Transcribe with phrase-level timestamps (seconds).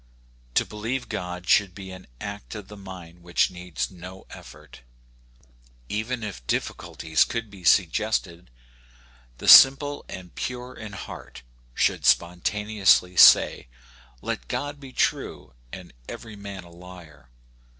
[0.55, 4.81] To believe God should be an act of the mind which needs no effort.
[5.89, 8.49] Even if difficulties could be suggested,
[9.37, 11.43] the simple and pure in heart
[11.75, 13.67] should spontaneously say,"
[14.23, 17.29] Let God be true and every man a liar."